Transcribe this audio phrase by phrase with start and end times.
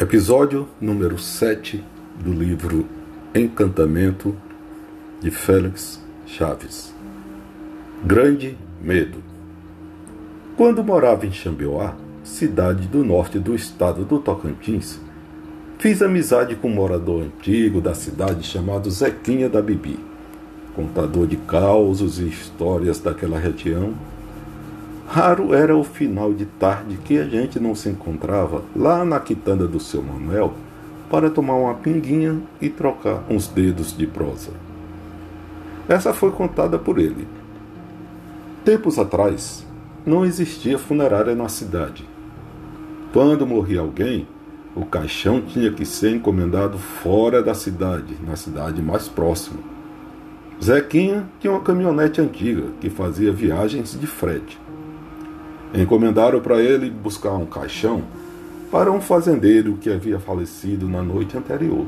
[0.00, 1.84] Episódio número 7
[2.20, 2.86] do livro
[3.34, 4.32] Encantamento
[5.20, 6.94] de Félix Chaves.
[8.04, 9.18] Grande Medo.
[10.56, 15.00] Quando morava em Xambioá, cidade do norte do estado do Tocantins,
[15.80, 19.98] fiz amizade com um morador antigo da cidade chamado Zequinha da Bibi,
[20.76, 23.94] contador de causos e histórias daquela região
[25.10, 29.66] Raro era o final de tarde que a gente não se encontrava lá na quitanda
[29.66, 30.52] do seu Manuel
[31.10, 34.50] para tomar uma pinguinha e trocar uns dedos de prosa.
[35.88, 37.26] Essa foi contada por ele.
[38.66, 39.66] Tempos atrás,
[40.04, 42.06] não existia funerária na cidade.
[43.10, 44.28] Quando morria alguém,
[44.76, 49.60] o caixão tinha que ser encomendado fora da cidade, na cidade mais próxima.
[50.62, 54.67] Zequinha tinha uma caminhonete antiga que fazia viagens de frete.
[55.74, 58.02] Encomendaram para ele buscar um caixão
[58.70, 61.86] para um fazendeiro que havia falecido na noite anterior.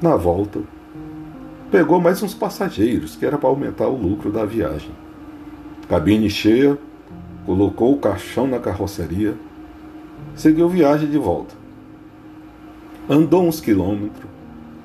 [0.00, 0.60] Na volta,
[1.70, 4.90] pegou mais uns passageiros, que era para aumentar o lucro da viagem.
[5.88, 6.78] Cabine cheia,
[7.46, 9.34] colocou o caixão na carroceria,
[10.34, 11.54] seguiu viagem de volta.
[13.08, 14.30] Andou uns quilômetros,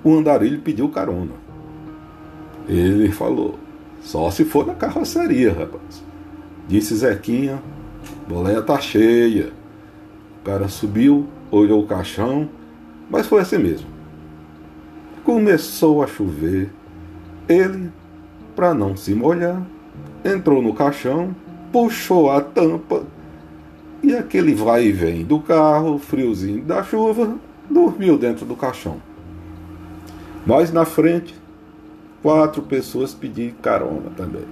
[0.03, 1.33] o andarilho pediu carona.
[2.67, 3.57] Ele falou:
[4.01, 6.03] Só se for na carroceria, rapaz.
[6.67, 7.61] Disse Zequinha,
[8.27, 9.51] boleia tá cheia.
[10.41, 12.49] O cara subiu, olhou o caixão,
[13.09, 13.87] mas foi assim mesmo.
[15.23, 16.71] Começou a chover.
[17.47, 17.91] Ele,
[18.55, 19.61] para não se molhar,
[20.23, 21.35] entrou no caixão,
[21.71, 23.03] puxou a tampa
[24.03, 27.35] e aquele vai e vem do carro, friozinho da chuva,
[27.69, 29.01] dormiu dentro do caixão.
[30.45, 31.35] Mais na frente,
[32.21, 34.45] quatro pessoas pediram carona também.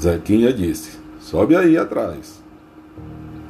[0.00, 2.43] Zequinha disse: Sobe aí atrás.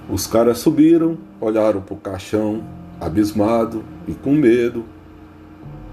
[0.08, 2.62] Os caras subiram, olharam para o caixão,
[3.00, 4.84] abismado e com medo,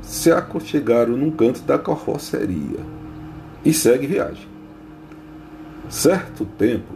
[0.02, 2.80] se aconchegaram num canto da carroceria
[3.64, 4.48] e segue viagem.
[5.88, 6.94] Certo tempo,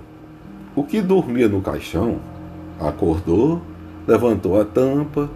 [0.76, 2.20] o que dormia no caixão
[2.80, 3.62] acordou,
[4.06, 5.30] levantou a tampa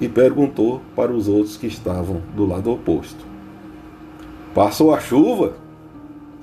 [0.00, 3.24] e perguntou para os outros que estavam do lado oposto:
[4.54, 5.54] Passou a chuva?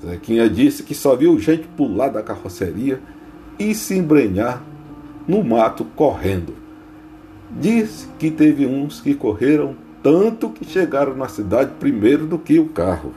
[0.01, 2.99] Zequinha disse que só viu gente pular da carroceria
[3.61, 4.63] e se embrenhar
[5.27, 6.55] no mato correndo.
[7.51, 12.69] Disse que teve uns que correram tanto que chegaram na cidade primeiro do que o
[12.69, 13.13] carro.